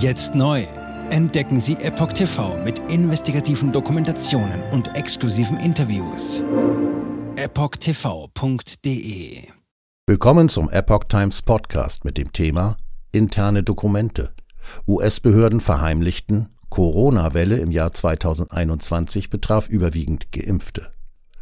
Jetzt 0.00 0.34
neu. 0.34 0.66
Entdecken 1.10 1.60
Sie 1.60 1.74
Epoch 1.74 2.14
TV 2.14 2.56
mit 2.64 2.78
investigativen 2.90 3.70
Dokumentationen 3.70 4.62
und 4.70 4.96
exklusiven 4.96 5.58
Interviews. 5.58 6.42
EpochTV.de 7.36 8.78
Willkommen 10.06 10.48
zum 10.48 10.70
Epoch 10.70 11.04
Times 11.04 11.42
Podcast 11.42 12.06
mit 12.06 12.16
dem 12.16 12.32
Thema 12.32 12.78
Interne 13.12 13.62
Dokumente. 13.62 14.32
US-Behörden 14.88 15.60
verheimlichten, 15.60 16.48
Corona-Welle 16.70 17.58
im 17.58 17.70
Jahr 17.70 17.92
2021 17.92 19.28
betraf 19.28 19.68
überwiegend 19.68 20.32
Geimpfte. 20.32 20.90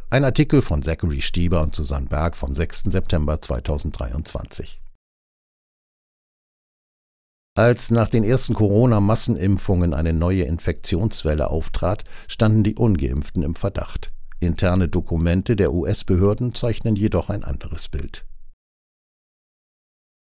Ein 0.09 0.25
Artikel 0.25 0.61
von 0.61 0.83
Zachary 0.83 1.21
Stieber 1.21 1.61
und 1.61 1.73
Susanne 1.73 2.07
Berg 2.07 2.35
vom 2.35 2.53
6. 2.53 2.87
September 2.87 3.41
2023. 3.41 4.81
Als 7.59 7.91
nach 7.91 8.07
den 8.07 8.23
ersten 8.23 8.53
Corona-Massenimpfungen 8.53 9.93
eine 9.93 10.13
neue 10.13 10.43
Infektionswelle 10.43 11.49
auftrat, 11.49 12.05
standen 12.29 12.63
die 12.63 12.75
ungeimpften 12.75 13.43
im 13.43 13.53
Verdacht. 13.53 14.13
Interne 14.39 14.87
Dokumente 14.87 15.57
der 15.57 15.73
US-Behörden 15.73 16.55
zeichnen 16.55 16.95
jedoch 16.95 17.29
ein 17.29 17.43
anderes 17.43 17.89
Bild. 17.89 18.23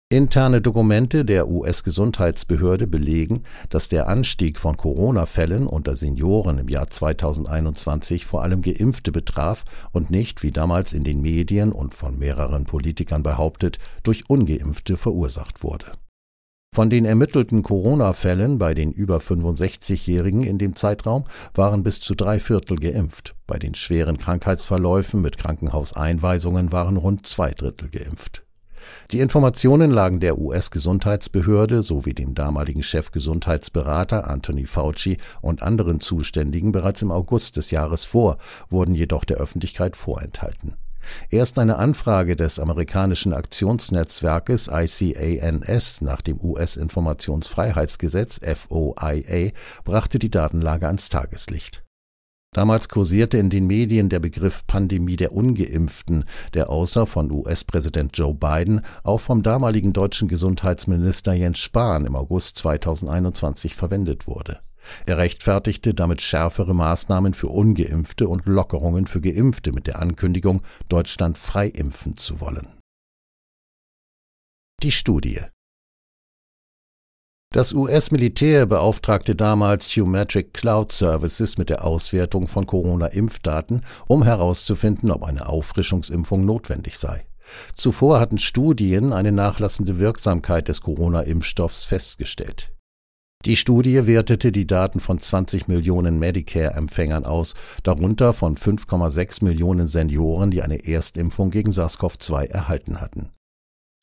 Interne 0.09 0.63
Dokumente 0.63 1.27
der 1.27 1.49
US-Gesundheitsbehörde 1.49 2.87
belegen, 2.87 3.43
dass 3.69 3.91
der 3.91 4.09
Anstieg 4.09 4.59
von 4.59 4.79
Corona-Fällen 4.79 5.67
unter 5.67 5.97
Senioren 5.97 6.57
im 6.57 6.69
Jahr 6.69 6.89
2021 6.89 8.25
vor 8.25 8.43
allem 8.43 8.63
Geimpfte 8.63 9.13
betraf 9.13 9.67
und 9.93 10.11
nicht, 10.11 10.43
wie 10.43 10.53
damals 10.53 10.95
in 10.95 11.05
den 11.05 11.21
Medien 11.21 11.71
und 11.73 11.93
von 11.93 12.19
mehreren 12.19 12.65
Politikern 12.65 13.23
behauptet, 13.23 13.77
durch 14.05 14.31
ungeimpfte 14.31 14.97
verursacht 14.97 15.63
wurde. 15.63 15.93
Von 16.73 16.89
den 16.89 17.05
ermittelten 17.05 17.65
Corona-Fällen 17.65 18.59
bei 18.59 18.75
den 18.75 18.93
über 18.93 19.19
65-Jährigen 19.19 20.45
in 20.45 20.57
dem 20.57 20.77
Zeitraum 20.77 21.25
waren 21.53 21.83
bis 21.83 21.99
zu 21.99 22.15
drei 22.15 22.39
Viertel 22.39 22.77
geimpft. 22.77 23.35
Bei 23.49 23.59
den 23.59 23.75
schweren 23.75 24.19
Krankheitsverläufen 24.19 25.21
mit 25.21 25.37
Krankenhauseinweisungen 25.37 26.71
waren 26.71 26.97
rund 26.97 27.27
zwei 27.27 27.51
Drittel 27.51 27.89
geimpft. 27.89 28.45
Die 29.11 29.19
Informationen 29.19 29.91
lagen 29.91 30.21
der 30.21 30.39
US-Gesundheitsbehörde 30.39 31.83
sowie 31.83 32.15
dem 32.15 32.35
damaligen 32.35 32.85
Chefgesundheitsberater 32.85 34.31
Anthony 34.31 34.65
Fauci 34.65 35.17
und 35.43 35.63
anderen 35.63 36.01
Zuständigen 36.01 36.71
bereits 36.71 37.03
im 37.03 37.11
August 37.11 37.57
des 37.57 37.73
Jahres 37.73 38.05
vor, 38.05 38.39
wurden 38.69 38.95
jedoch 38.95 39.25
der 39.25 39.39
Öffentlichkeit 39.39 39.97
vorenthalten. 39.97 40.77
Erst 41.31 41.59
eine 41.59 41.77
Anfrage 41.77 42.37
des 42.37 42.59
amerikanischen 42.59 43.33
Aktionsnetzwerkes 43.33 44.69
ICANS 44.69 46.01
nach 46.01 46.23
dem 46.23 46.41
US-Informationsfreiheitsgesetz 46.41 48.41
FOIA 48.43 49.51
brachte 49.85 50.19
die 50.19 50.31
Datenlage 50.31 50.87
ans 50.87 51.09
Tageslicht. 51.09 51.85
Damals 52.53 52.89
kursierte 52.89 53.39
in 53.39 53.49
den 53.49 53.69
Medien 53.69 54.09
der 54.09 54.19
Begriff 54.19 54.67
Pandemie 54.67 55.15
der 55.15 55.33
Ungeimpften, 55.33 56.25
der 56.53 56.69
außer 56.69 57.07
von 57.07 57.31
US-Präsident 57.31 58.19
Joe 58.19 58.35
Biden 58.35 58.81
auch 59.05 59.21
vom 59.21 59.45
damaligen 59.45 59.93
deutschen 59.93 60.27
Gesundheitsminister 60.27 61.33
Jens 61.33 61.61
Spahn 61.61 62.07
im 62.07 62.17
August 62.17 62.59
2021 62.59 63.77
verwendet 63.77 64.27
wurde. 64.27 64.59
Er 65.07 65.19
rechtfertigte 65.19 65.95
damit 65.95 66.21
schärfere 66.21 66.75
Maßnahmen 66.75 67.35
für 67.35 67.49
ungeimpfte 67.49 68.29
und 68.29 68.47
Lockerungen 68.47 69.07
für 69.07 69.21
geimpfte 69.21 69.73
mit 69.73 69.87
der 69.87 70.01
Ankündigung, 70.01 70.63
Deutschland 70.89 71.39
freiimpfen 71.39 72.17
zu 72.17 72.41
wollen. 72.41 72.79
Die 74.83 74.93
Studie 74.93 75.41
das 77.53 77.73
US-Militär 77.73 78.65
beauftragte 78.65 79.35
damals 79.35 79.89
Humetric 79.97 80.55
Cloud 80.55 80.93
Services 80.93 81.59
mit 81.59 81.69
der 81.69 81.85
Auswertung 81.85 82.47
von 82.47 82.65
Corona-Impfdaten, 82.65 83.81
um 84.07 84.23
herauszufinden, 84.23 85.11
ob 85.11 85.25
eine 85.25 85.49
Auffrischungsimpfung 85.49 86.45
notwendig 86.45 86.97
sei. 86.97 87.27
Zuvor 87.75 88.21
hatten 88.21 88.39
Studien 88.39 89.13
eine 89.13 89.33
nachlassende 89.33 89.99
Wirksamkeit 89.99 90.69
des 90.69 90.81
Corona-Impfstoffs 90.81 91.87
festgestellt. 91.87 92.71
Die 93.47 93.57
Studie 93.57 94.07
wertete 94.07 94.53
die 94.53 94.67
Daten 94.67 95.01
von 95.01 95.19
20 95.19 95.67
Millionen 95.67 96.19
Medicare-Empfängern 96.19 97.25
aus, 97.25 97.55
darunter 97.83 98.35
von 98.35 98.59
5,6 98.59 99.43
Millionen 99.43 99.89
Senioren, 99.89 100.51
die 100.51 100.63
eine 100.63 100.87
Erstimpfung 100.87 101.51
gegen 101.51 101.71
SARS-CoV-2 101.71 102.51
erhalten 102.51 103.01
hatten. 103.01 103.31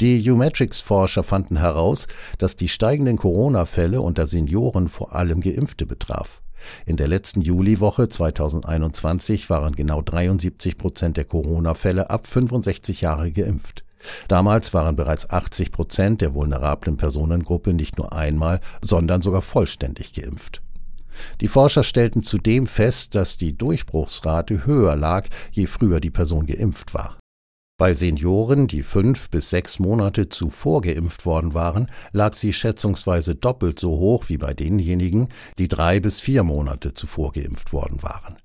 Die 0.02 0.28
Umetrics-Forscher 0.28 1.22
fanden 1.22 1.58
heraus, 1.58 2.08
dass 2.40 2.56
die 2.56 2.68
steigenden 2.68 3.18
Corona-Fälle 3.18 4.02
unter 4.02 4.26
Senioren 4.26 4.90
vor 4.90 5.14
allem 5.14 5.42
Geimpfte 5.42 5.86
betraf. 5.86 6.42
In 6.88 6.98
der 6.98 7.08
letzten 7.08 7.42
Juliwoche 7.42 8.10
2021 8.10 9.52
waren 9.52 9.76
genau 9.76 10.02
73 10.02 10.80
Prozent 10.80 11.16
der 11.16 11.26
Corona-Fälle 11.26 12.10
ab 12.10 12.26
65 12.26 13.02
Jahre 13.02 13.32
geimpft. 13.32 13.87
Damals 14.28 14.74
waren 14.74 14.96
bereits 14.96 15.30
80 15.30 15.72
Prozent 15.72 16.22
der 16.22 16.34
vulnerablen 16.34 16.98
Personengruppe 16.98 17.74
nicht 17.74 17.98
nur 17.98 18.14
einmal, 18.14 18.60
sondern 18.82 19.22
sogar 19.22 19.42
vollständig 19.42 20.14
geimpft. 20.14 20.62
Die 21.42 21.48
Forscher 21.48 21.84
stellten 21.84 22.22
zudem 22.22 22.68
fest, 22.68 23.16
dass 23.16 23.38
die 23.38 23.58
Durchbruchsrate 23.58 24.66
höher 24.66 24.96
lag, 24.96 25.28
je 25.52 25.66
früher 25.66 26.00
die 26.00 26.12
Person 26.12 26.46
geimpft 26.46 26.94
war. 26.94 27.18
Bei 27.80 27.94
Senioren, 27.94 28.68
die 28.68 28.82
fünf 28.82 29.30
bis 29.30 29.52
sechs 29.52 29.78
Monate 29.78 30.30
zuvor 30.30 30.82
geimpft 30.82 31.28
worden 31.28 31.54
waren, 31.54 31.92
lag 32.12 32.34
sie 32.34 32.52
schätzungsweise 32.52 33.36
doppelt 33.36 33.80
so 33.80 33.92
hoch 33.92 34.30
wie 34.30 34.38
bei 34.38 34.56
denjenigen, 34.56 35.30
die 35.60 35.68
drei 35.68 36.00
bis 36.00 36.20
vier 36.20 36.44
Monate 36.44 36.96
zuvor 36.96 37.34
geimpft 37.34 37.74
worden 37.74 38.02
waren. 38.02 38.38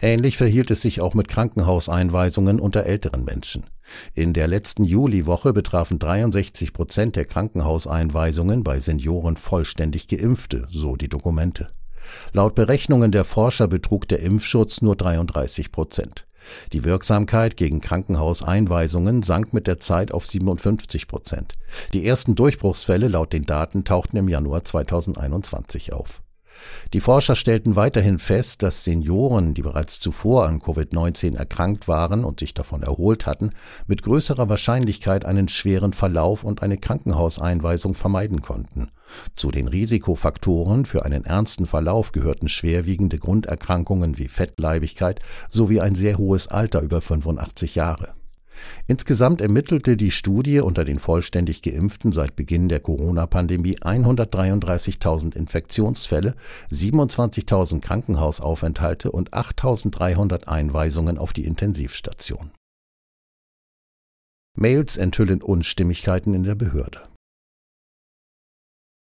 Ähnlich 0.00 0.36
verhielt 0.36 0.70
es 0.70 0.82
sich 0.82 1.00
auch 1.00 1.14
mit 1.14 1.28
Krankenhauseinweisungen 1.28 2.60
unter 2.60 2.84
älteren 2.84 3.24
Menschen. 3.24 3.66
In 4.14 4.32
der 4.32 4.48
letzten 4.48 4.84
Juliwoche 4.84 5.52
betrafen 5.52 5.98
63 5.98 6.72
Prozent 6.72 7.16
der 7.16 7.24
Krankenhauseinweisungen 7.24 8.62
bei 8.62 8.78
Senioren 8.78 9.36
vollständig 9.36 10.08
Geimpfte, 10.08 10.66
so 10.70 10.96
die 10.96 11.08
Dokumente. 11.08 11.70
Laut 12.32 12.54
Berechnungen 12.54 13.12
der 13.12 13.24
Forscher 13.24 13.68
betrug 13.68 14.08
der 14.08 14.20
Impfschutz 14.20 14.82
nur 14.82 14.96
33 14.96 15.70
Prozent. 15.72 16.26
Die 16.72 16.84
Wirksamkeit 16.84 17.56
gegen 17.56 17.80
Krankenhauseinweisungen 17.80 19.22
sank 19.22 19.52
mit 19.52 19.68
der 19.68 19.78
Zeit 19.78 20.12
auf 20.12 20.26
57 20.26 21.06
Prozent. 21.06 21.54
Die 21.92 22.04
ersten 22.04 22.34
Durchbruchsfälle 22.34 23.08
laut 23.08 23.32
den 23.32 23.44
Daten 23.44 23.84
tauchten 23.84 24.16
im 24.16 24.28
Januar 24.28 24.64
2021 24.64 25.92
auf. 25.92 26.22
Die 26.92 27.00
Forscher 27.00 27.34
stellten 27.34 27.76
weiterhin 27.76 28.18
fest, 28.18 28.62
dass 28.62 28.84
Senioren, 28.84 29.54
die 29.54 29.62
bereits 29.62 30.00
zuvor 30.00 30.46
an 30.46 30.60
Covid-19 30.60 31.36
erkrankt 31.36 31.88
waren 31.88 32.24
und 32.24 32.40
sich 32.40 32.54
davon 32.54 32.82
erholt 32.82 33.26
hatten, 33.26 33.52
mit 33.86 34.02
größerer 34.02 34.48
Wahrscheinlichkeit 34.48 35.24
einen 35.24 35.48
schweren 35.48 35.92
Verlauf 35.92 36.44
und 36.44 36.62
eine 36.62 36.78
Krankenhauseinweisung 36.78 37.94
vermeiden 37.94 38.42
konnten. 38.42 38.90
Zu 39.36 39.50
den 39.50 39.68
Risikofaktoren 39.68 40.86
für 40.86 41.04
einen 41.04 41.24
ernsten 41.24 41.66
Verlauf 41.66 42.12
gehörten 42.12 42.48
schwerwiegende 42.48 43.18
Grunderkrankungen 43.18 44.18
wie 44.18 44.28
Fettleibigkeit 44.28 45.20
sowie 45.50 45.80
ein 45.80 45.94
sehr 45.94 46.18
hohes 46.18 46.48
Alter 46.48 46.80
über 46.80 47.00
85 47.00 47.74
Jahre. 47.74 48.14
Insgesamt 48.86 49.40
ermittelte 49.40 49.96
die 49.96 50.10
Studie 50.10 50.60
unter 50.60 50.84
den 50.84 50.98
vollständig 50.98 51.62
Geimpften 51.62 52.12
seit 52.12 52.36
Beginn 52.36 52.68
der 52.68 52.80
Corona-Pandemie 52.80 53.78
133.000 53.78 55.36
Infektionsfälle, 55.36 56.34
27.000 56.70 57.80
Krankenhausaufenthalte 57.80 59.12
und 59.12 59.32
8.300 59.32 60.48
Einweisungen 60.48 61.18
auf 61.18 61.32
die 61.32 61.44
Intensivstation. 61.44 62.50
Mails 64.54 64.96
enthüllen 64.96 65.42
Unstimmigkeiten 65.42 66.34
in 66.34 66.44
der 66.44 66.54
Behörde. 66.54 67.11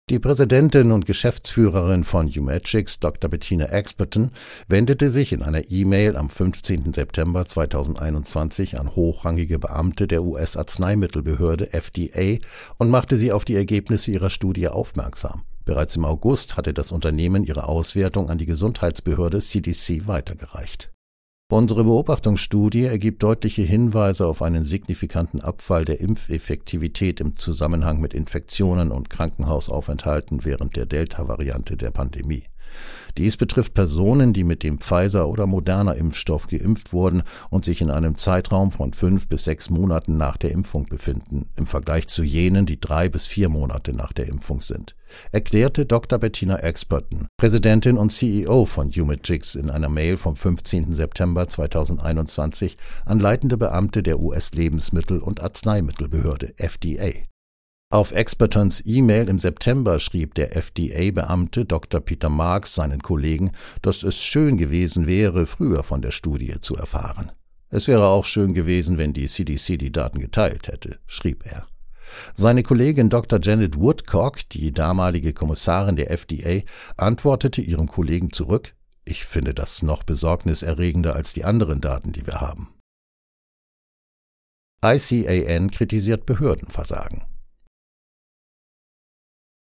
Die 0.08 0.20
Präsidentin 0.20 0.92
und 0.92 1.04
Geschäftsführerin 1.04 2.04
von 2.04 2.28
Humatrix, 2.28 3.00
Dr. 3.00 3.28
Bettina 3.28 3.64
Experton, 3.64 4.30
wendete 4.68 5.10
sich 5.10 5.32
in 5.32 5.42
einer 5.42 5.68
E-Mail 5.68 6.16
am 6.16 6.30
15. 6.30 6.92
September 6.92 7.44
2021 7.44 8.78
an 8.78 8.94
hochrangige 8.94 9.58
Beamte 9.58 10.06
der 10.06 10.22
US-Arzneimittelbehörde 10.22 11.72
FDA 11.72 12.38
und 12.78 12.88
machte 12.88 13.16
sie 13.16 13.32
auf 13.32 13.44
die 13.44 13.56
Ergebnisse 13.56 14.12
ihrer 14.12 14.30
Studie 14.30 14.68
aufmerksam. 14.68 15.42
Bereits 15.64 15.96
im 15.96 16.04
August 16.04 16.56
hatte 16.56 16.72
das 16.72 16.92
Unternehmen 16.92 17.42
ihre 17.42 17.66
Auswertung 17.66 18.30
an 18.30 18.38
die 18.38 18.46
Gesundheitsbehörde 18.46 19.40
CDC 19.40 20.06
weitergereicht. 20.06 20.92
Unsere 21.48 21.84
Beobachtungsstudie 21.84 22.86
ergibt 22.86 23.22
deutliche 23.22 23.62
Hinweise 23.62 24.26
auf 24.26 24.42
einen 24.42 24.64
signifikanten 24.64 25.40
Abfall 25.40 25.84
der 25.84 26.00
Impfeffektivität 26.00 27.20
im 27.20 27.36
Zusammenhang 27.36 28.00
mit 28.00 28.14
Infektionen 28.14 28.90
und 28.90 29.10
Krankenhausaufenthalten 29.10 30.44
während 30.44 30.74
der 30.74 30.86
Delta-Variante 30.86 31.76
der 31.76 31.92
Pandemie. 31.92 32.42
Dies 33.18 33.38
betrifft 33.38 33.72
Personen, 33.72 34.34
die 34.34 34.44
mit 34.44 34.62
dem 34.62 34.78
Pfizer- 34.78 35.28
oder 35.28 35.46
Moderna-Impfstoff 35.46 36.48
geimpft 36.48 36.92
wurden 36.92 37.22
und 37.48 37.64
sich 37.64 37.80
in 37.80 37.90
einem 37.90 38.18
Zeitraum 38.18 38.70
von 38.70 38.92
fünf 38.92 39.26
bis 39.26 39.44
sechs 39.44 39.70
Monaten 39.70 40.18
nach 40.18 40.36
der 40.36 40.50
Impfung 40.52 40.84
befinden, 40.84 41.48
im 41.56 41.66
Vergleich 41.66 42.08
zu 42.08 42.22
jenen, 42.22 42.66
die 42.66 42.78
drei 42.78 43.08
bis 43.08 43.26
vier 43.26 43.48
Monate 43.48 43.94
nach 43.94 44.12
der 44.12 44.28
Impfung 44.28 44.60
sind, 44.60 44.96
erklärte 45.32 45.86
Dr. 45.86 46.18
Bettina 46.18 46.58
Experton, 46.58 47.26
Präsidentin 47.38 47.96
und 47.96 48.12
CEO 48.12 48.66
von 48.66 48.90
Humidjix 48.90 49.54
in 49.54 49.70
einer 49.70 49.88
Mail 49.88 50.18
vom 50.18 50.36
15. 50.36 50.92
September 50.92 51.48
2021 51.48 52.76
an 53.06 53.18
leitende 53.18 53.56
Beamte 53.56 54.02
der 54.02 54.20
US-Lebensmittel- 54.20 55.20
und 55.20 55.40
Arzneimittelbehörde 55.42 56.52
FDA. 56.58 57.12
Auf 57.88 58.10
Expertons 58.10 58.82
E-Mail 58.84 59.28
im 59.28 59.38
September 59.38 60.00
schrieb 60.00 60.34
der 60.34 60.56
FDA-Beamte 60.56 61.64
Dr. 61.64 62.00
Peter 62.00 62.28
Marks 62.28 62.74
seinen 62.74 63.00
Kollegen, 63.00 63.52
dass 63.80 64.02
es 64.02 64.20
schön 64.20 64.56
gewesen 64.56 65.06
wäre, 65.06 65.46
früher 65.46 65.84
von 65.84 66.02
der 66.02 66.10
Studie 66.10 66.58
zu 66.60 66.74
erfahren. 66.74 67.30
Es 67.70 67.86
wäre 67.86 68.08
auch 68.08 68.24
schön 68.24 68.54
gewesen, 68.54 68.98
wenn 68.98 69.12
die 69.12 69.28
CDC 69.28 69.78
die 69.78 69.92
Daten 69.92 70.18
geteilt 70.18 70.66
hätte, 70.66 70.98
schrieb 71.06 71.46
er. 71.46 71.64
Seine 72.34 72.64
Kollegin 72.64 73.08
Dr. 73.08 73.38
Janet 73.40 73.78
Woodcock, 73.78 74.48
die 74.48 74.72
damalige 74.72 75.32
Kommissarin 75.32 75.94
der 75.94 76.10
FDA, 76.10 76.62
antwortete 76.96 77.60
ihrem 77.60 77.86
Kollegen 77.86 78.32
zurück, 78.32 78.74
ich 79.04 79.24
finde 79.24 79.54
das 79.54 79.82
noch 79.82 80.02
besorgniserregender 80.02 81.14
als 81.14 81.34
die 81.34 81.44
anderen 81.44 81.80
Daten, 81.80 82.12
die 82.12 82.26
wir 82.26 82.40
haben. 82.40 82.74
ICAN 84.84 85.70
kritisiert 85.70 86.26
Behördenversagen. 86.26 87.22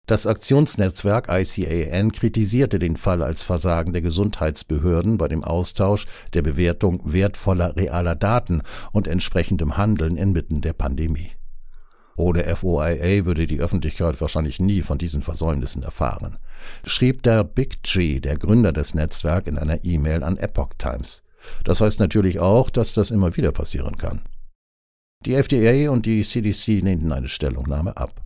Das 0.05 0.27
Aktionsnetzwerk 0.27 1.29
ICAN 1.29 2.11
kritisierte 2.11 2.77
den 2.77 2.95
Fall 2.95 3.23
als 3.23 3.41
Versagen 3.41 3.91
der 3.91 4.03
Gesundheitsbehörden 4.03 5.17
bei 5.17 5.27
dem 5.27 5.43
Austausch 5.43 6.05
der 6.33 6.43
Bewertung 6.43 7.01
wertvoller 7.11 7.75
realer 7.75 8.13
Daten 8.13 8.61
und 8.91 9.07
entsprechendem 9.07 9.77
Handeln 9.77 10.15
inmitten 10.15 10.61
der 10.61 10.73
Pandemie. 10.73 11.31
Ohne 12.17 12.43
FOIA 12.43 13.25
würde 13.25 13.47
die 13.47 13.59
Öffentlichkeit 13.59 14.21
wahrscheinlich 14.21 14.59
nie 14.59 14.83
von 14.83 14.99
diesen 14.99 15.23
Versäumnissen 15.23 15.81
erfahren, 15.81 16.37
schrieb 16.85 17.23
der 17.23 17.43
Big 17.43 17.81
Tree, 17.83 18.19
der 18.19 18.37
Gründer 18.37 18.71
des 18.71 18.93
Netzwerks, 18.93 19.47
in 19.47 19.57
einer 19.57 19.83
E-Mail 19.83 20.23
an 20.23 20.37
Epoch 20.37 20.69
Times. 20.77 21.23
Das 21.63 21.81
heißt 21.81 21.99
natürlich 21.99 22.39
auch, 22.39 22.69
dass 22.69 22.93
das 22.93 23.11
immer 23.11 23.35
wieder 23.35 23.51
passieren 23.51 23.97
kann. 23.97 24.21
Die 25.25 25.33
FDA 25.33 25.89
und 25.89 26.05
die 26.05 26.23
CDC 26.23 26.81
lehnten 26.81 27.11
eine 27.11 27.27
Stellungnahme 27.27 27.97
ab. 27.97 28.24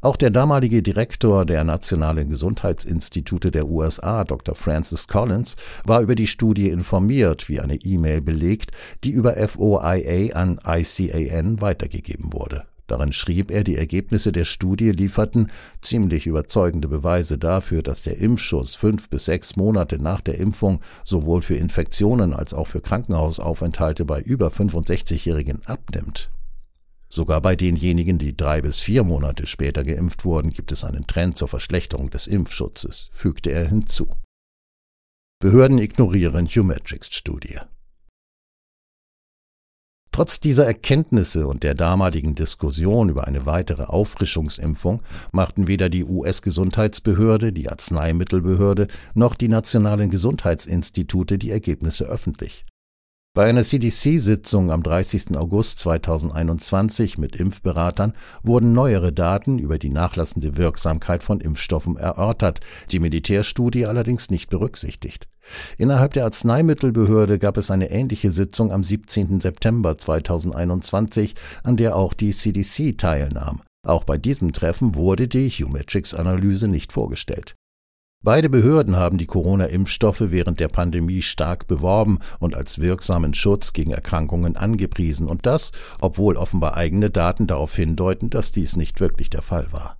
Auch 0.00 0.16
der 0.16 0.30
damalige 0.30 0.82
Direktor 0.82 1.44
der 1.44 1.64
Nationalen 1.64 2.30
Gesundheitsinstitute 2.30 3.50
der 3.50 3.68
USA, 3.68 4.24
Dr. 4.24 4.54
Francis 4.54 5.08
Collins, 5.08 5.56
war 5.84 6.00
über 6.00 6.14
die 6.14 6.26
Studie 6.26 6.68
informiert, 6.68 7.48
wie 7.48 7.60
eine 7.60 7.76
E-Mail 7.76 8.20
belegt, 8.20 8.72
die 9.04 9.10
über 9.10 9.36
FOIA 9.36 10.34
an 10.34 10.58
ICAN 10.66 11.60
weitergegeben 11.60 12.32
wurde. 12.32 12.64
Darin 12.86 13.14
schrieb 13.14 13.50
er, 13.50 13.64
die 13.64 13.76
Ergebnisse 13.76 14.30
der 14.30 14.44
Studie 14.44 14.90
lieferten 14.90 15.50
ziemlich 15.80 16.26
überzeugende 16.26 16.86
Beweise 16.86 17.38
dafür, 17.38 17.82
dass 17.82 18.02
der 18.02 18.18
Impfschuss 18.18 18.74
fünf 18.74 19.08
bis 19.08 19.24
sechs 19.24 19.56
Monate 19.56 19.98
nach 19.98 20.20
der 20.20 20.38
Impfung 20.38 20.80
sowohl 21.02 21.40
für 21.40 21.54
Infektionen 21.54 22.34
als 22.34 22.52
auch 22.52 22.66
für 22.66 22.82
Krankenhausaufenthalte 22.82 24.04
bei 24.04 24.20
über 24.20 24.48
65-Jährigen 24.48 25.62
abnimmt. 25.64 26.30
Sogar 27.14 27.40
bei 27.40 27.54
denjenigen, 27.54 28.18
die 28.18 28.36
drei 28.36 28.60
bis 28.60 28.80
vier 28.80 29.04
Monate 29.04 29.46
später 29.46 29.84
geimpft 29.84 30.24
wurden, 30.24 30.50
gibt 30.50 30.72
es 30.72 30.82
einen 30.82 31.06
Trend 31.06 31.38
zur 31.38 31.46
Verschlechterung 31.46 32.10
des 32.10 32.26
Impfschutzes, 32.26 33.08
fügte 33.12 33.50
er 33.50 33.68
hinzu. 33.68 34.08
Behörden 35.38 35.78
ignorieren 35.78 36.48
Humetrics-Studie. 36.48 37.60
Trotz 40.10 40.40
dieser 40.40 40.66
Erkenntnisse 40.66 41.46
und 41.46 41.62
der 41.62 41.76
damaligen 41.76 42.34
Diskussion 42.34 43.08
über 43.08 43.28
eine 43.28 43.46
weitere 43.46 43.84
Auffrischungsimpfung 43.84 45.00
machten 45.30 45.68
weder 45.68 45.88
die 45.88 46.04
US-Gesundheitsbehörde, 46.04 47.52
die 47.52 47.68
Arzneimittelbehörde 47.68 48.88
noch 49.14 49.36
die 49.36 49.48
nationalen 49.48 50.10
Gesundheitsinstitute 50.10 51.38
die 51.38 51.52
Ergebnisse 51.52 52.06
öffentlich. 52.06 52.66
Bei 53.36 53.46
einer 53.48 53.64
CDC-Sitzung 53.64 54.70
am 54.70 54.84
30. 54.84 55.36
August 55.36 55.80
2021 55.80 57.18
mit 57.18 57.34
Impfberatern 57.34 58.12
wurden 58.44 58.74
neuere 58.74 59.12
Daten 59.12 59.58
über 59.58 59.76
die 59.76 59.90
nachlassende 59.90 60.56
Wirksamkeit 60.56 61.24
von 61.24 61.40
Impfstoffen 61.40 61.96
erörtert, 61.96 62.60
die 62.92 63.00
Militärstudie 63.00 63.86
allerdings 63.86 64.30
nicht 64.30 64.50
berücksichtigt. 64.50 65.26
Innerhalb 65.78 66.14
der 66.14 66.26
Arzneimittelbehörde 66.26 67.40
gab 67.40 67.56
es 67.56 67.72
eine 67.72 67.90
ähnliche 67.90 68.30
Sitzung 68.30 68.70
am 68.70 68.84
17. 68.84 69.40
September 69.40 69.98
2021, 69.98 71.34
an 71.64 71.76
der 71.76 71.96
auch 71.96 72.14
die 72.14 72.30
CDC 72.30 72.96
teilnahm. 72.96 73.62
Auch 73.84 74.04
bei 74.04 74.16
diesem 74.16 74.52
Treffen 74.52 74.94
wurde 74.94 75.26
die 75.26 75.50
Humetrix-Analyse 75.50 76.68
nicht 76.68 76.92
vorgestellt. 76.92 77.56
Beide 78.24 78.48
Behörden 78.48 78.96
haben 78.96 79.18
die 79.18 79.26
Corona-Impfstoffe 79.26 80.30
während 80.30 80.58
der 80.58 80.68
Pandemie 80.68 81.20
stark 81.20 81.66
beworben 81.66 82.20
und 82.38 82.56
als 82.56 82.78
wirksamen 82.78 83.34
Schutz 83.34 83.74
gegen 83.74 83.90
Erkrankungen 83.90 84.56
angepriesen 84.56 85.28
und 85.28 85.44
das, 85.44 85.72
obwohl 86.00 86.38
offenbar 86.38 86.74
eigene 86.74 87.10
Daten 87.10 87.46
darauf 87.46 87.76
hindeuten, 87.76 88.30
dass 88.30 88.50
dies 88.50 88.76
nicht 88.76 88.98
wirklich 88.98 89.28
der 89.28 89.42
Fall 89.42 89.66
war. 89.72 89.98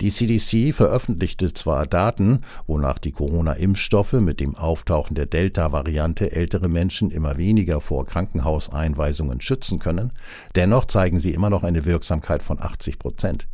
Die 0.00 0.12
CDC 0.12 0.72
veröffentlichte 0.72 1.52
zwar 1.54 1.88
Daten, 1.88 2.42
wonach 2.68 2.98
die 2.98 3.10
Corona-Impfstoffe 3.10 4.12
mit 4.12 4.38
dem 4.38 4.54
Auftauchen 4.54 5.16
der 5.16 5.26
Delta-Variante 5.26 6.30
ältere 6.30 6.68
Menschen 6.68 7.10
immer 7.10 7.36
weniger 7.36 7.80
vor 7.80 8.06
Krankenhauseinweisungen 8.06 9.40
schützen 9.40 9.80
können, 9.80 10.12
dennoch 10.54 10.84
zeigen 10.84 11.18
sie 11.18 11.34
immer 11.34 11.50
noch 11.50 11.64
eine 11.64 11.84
Wirksamkeit 11.84 12.44
von 12.44 12.62
80 12.62 13.00
Prozent. 13.00 13.48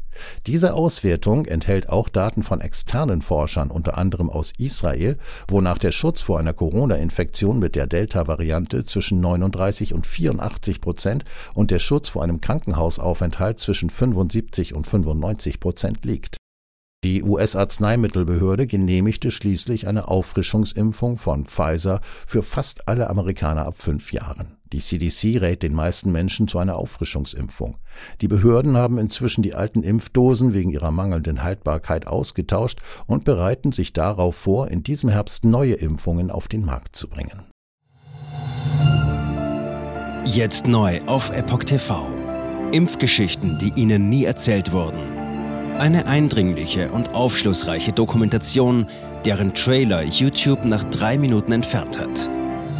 Diese 0.47 0.75
Auswertung 0.75 1.47
enthält 1.47 1.89
auch 1.89 2.09
Daten 2.09 2.43
von 2.43 2.61
externen 2.61 3.23
Forschern, 3.23 3.71
unter 3.71 3.99
anderem 3.99 4.31
aus 4.31 4.53
Israel, 4.59 5.19
wonach 5.49 5.79
der 5.79 5.93
Schutz 5.93 6.21
vor 6.21 6.39
einer 6.39 6.53
Corona-Infektion 6.53 7.59
mit 7.59 7.77
der 7.77 7.87
Delta-Variante 7.87 8.85
zwischen 8.85 9.21
39 9.21 9.95
und 9.95 10.07
84 10.07 10.81
Prozent 10.81 11.25
und 11.55 11.71
der 11.71 11.79
Schutz 11.79 12.09
vor 12.09 12.23
einem 12.23 12.41
Krankenhausaufenthalt 12.41 13.59
zwischen 13.59 13.91
75 13.91 14.75
und 14.75 14.87
95 14.87 15.61
Prozent 15.61 16.05
liegt. 16.05 16.37
Die 17.05 17.25
US-Arzneimittelbehörde 17.25 18.69
genehmigte 18.69 19.33
schließlich 19.33 19.89
eine 19.89 20.07
Auffrischungsimpfung 20.07 21.17
von 21.17 21.47
Pfizer 21.47 22.01
für 22.27 22.45
fast 22.45 22.87
alle 22.87 23.11
Amerikaner 23.11 23.67
ab 23.67 23.75
fünf 23.77 24.13
Jahren. 24.13 24.62
Die 24.73 24.79
CDC 24.79 25.41
rät 25.41 25.63
den 25.63 25.75
meisten 25.75 26.11
Menschen 26.13 26.49
zu 26.49 26.59
einer 26.59 26.77
Auffrischungsimpfung. 26.77 27.77
Die 28.23 28.29
Behörden 28.29 28.77
haben 28.77 28.99
inzwischen 28.99 29.43
die 29.43 29.55
alten 29.55 29.83
Impfdosen 29.83 30.55
wegen 30.55 30.71
ihrer 30.71 30.91
mangelnden 30.91 31.43
Haltbarkeit 31.43 32.07
ausgetauscht 32.07 32.81
und 33.07 33.25
bereiten 33.25 33.73
sich 33.73 33.93
darauf 33.93 34.35
vor, 34.35 34.69
in 34.69 34.83
diesem 34.83 35.11
Herbst 35.11 35.45
neue 35.45 35.75
Impfungen 35.75 36.31
auf 36.31 36.49
den 36.49 36.65
Markt 36.65 36.97
zu 36.97 37.09
bringen. 37.09 37.43
Jetzt 40.25 40.67
neu 40.67 41.03
auf 41.07 41.31
Epoch 41.31 41.65
TV. 41.65 42.07
Impfgeschichten, 42.73 43.59
die 43.59 43.73
Ihnen 43.79 44.09
nie 44.09 44.25
erzählt 44.25 44.73
wurden. 44.73 45.01
Eine 45.77 46.07
eindringliche 46.07 46.91
und 46.93 47.15
aufschlussreiche 47.15 47.93
Dokumentation, 47.93 48.87
deren 49.27 49.53
Trailer 49.53 50.03
YouTube 50.03 50.65
nach 50.65 50.85
drei 50.85 51.19
Minuten 51.19 51.53
entfernt 51.53 51.99
hat. 51.99 52.31